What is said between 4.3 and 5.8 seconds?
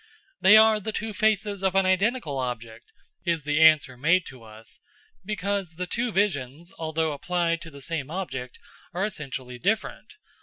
us, because